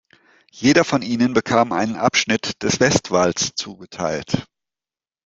[0.51, 4.47] Jeder von ihnen bekam einen Abschnitt des Westwalls zugeteilt.